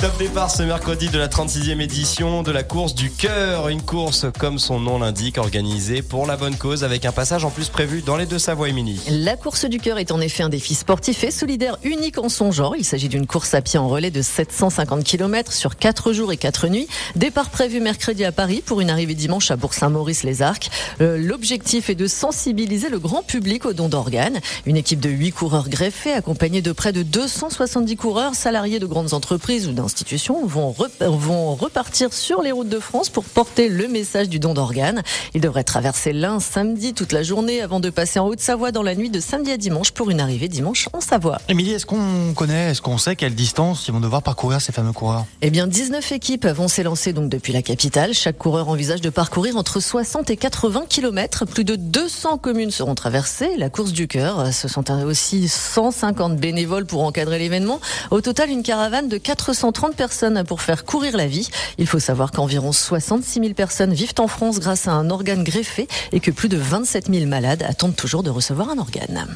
[0.00, 3.68] Top départ ce mercredi de la 36e édition de la course du cœur.
[3.68, 7.50] Une course, comme son nom l'indique, organisée pour la bonne cause avec un passage en
[7.50, 8.98] plus prévu dans les deux Savoie Mini.
[9.10, 12.50] La course du cœur est en effet un défi sportif et solidaire unique en son
[12.50, 12.76] genre.
[12.76, 16.38] Il s'agit d'une course à pied en relais de 750 km sur 4 jours et
[16.38, 16.88] 4 nuits.
[17.14, 20.70] Départ prévu mercredi à Paris pour une arrivée dimanche à Bourg-Saint-Maurice-les-Arcs.
[21.02, 24.40] Euh, l'objectif est de sensibiliser le grand public aux dons d'organes.
[24.64, 29.12] Une équipe de 8 coureurs greffés accompagnée de près de 270 coureurs salariés de grandes
[29.12, 33.88] entreprises ou d'un institutions vont, vont repartir sur les routes de France pour porter le
[33.88, 35.02] message du don d'organes.
[35.34, 38.94] Ils devraient traverser l'Ain samedi toute la journée avant de passer en Haute-Savoie dans la
[38.94, 41.38] nuit de samedi à dimanche pour une arrivée dimanche en Savoie.
[41.48, 44.92] Émilie, est-ce qu'on connaît, est-ce qu'on sait quelle distance ils vont devoir parcourir ces fameux
[44.92, 45.26] coureurs?
[45.42, 48.14] Eh bien, 19 équipes vont s'élancer donc depuis la capitale.
[48.14, 51.46] Chaque coureur envisage de parcourir entre 60 et 80 km.
[51.46, 53.56] Plus de 200 communes seront traversées.
[53.58, 57.80] La course du cœur, ce sont aussi 150 bénévoles pour encadrer l'événement.
[58.12, 61.48] Au total, une caravane de 430 30 personnes pour faire courir la vie.
[61.78, 65.88] Il faut savoir qu'environ 66 000 personnes vivent en France grâce à un organe greffé
[66.12, 69.26] et que plus de 27 000 malades attendent toujours de recevoir un organe.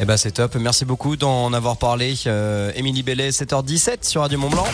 [0.00, 0.56] Eh ben c'est top.
[0.56, 2.16] Merci beaucoup d'en avoir parlé.
[2.26, 4.66] Euh, Émilie Bellet, 7h17 sur Radio Mont Blanc.